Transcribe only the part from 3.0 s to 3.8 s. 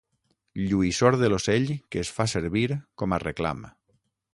com a reclam.